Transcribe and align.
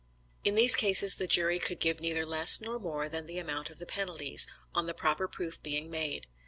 In 0.43 0.55
these 0.55 0.75
cases 0.75 1.17
the 1.17 1.27
jury 1.27 1.59
could 1.59 1.79
give 1.79 1.99
neither 1.99 2.25
less 2.25 2.59
nor 2.59 2.79
more 2.79 3.07
than 3.07 3.27
the 3.27 3.37
amount 3.37 3.69
of 3.69 3.77
the 3.77 3.85
penalties, 3.85 4.47
on 4.73 4.87
the 4.87 4.95
proper 4.95 5.27
proof 5.27 5.61
being 5.61 5.91
made. 5.91 6.25